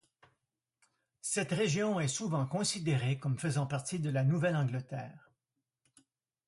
Cette 1.21 1.51
région 1.51 1.99
est 1.99 2.07
souvent 2.07 2.47
considérée 2.47 3.19
comme 3.19 3.37
faisant 3.37 3.67
partie 3.67 3.99
de 3.99 4.09
la 4.09 4.23
Nouvelle-Angleterre. 4.23 5.29